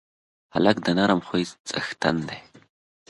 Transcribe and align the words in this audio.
هلک 0.53 0.77
د 0.85 0.87
نرم 0.97 1.19
خوی 1.27 1.43
څښتن 1.69 2.15
دی. 2.29 2.39